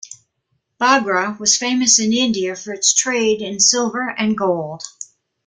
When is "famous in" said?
1.57-2.11